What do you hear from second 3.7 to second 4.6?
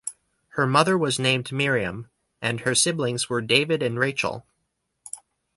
and Rachel.